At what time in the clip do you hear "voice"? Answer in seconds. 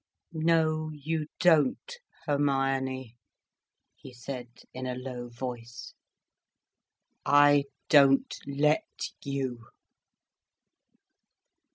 5.29-5.93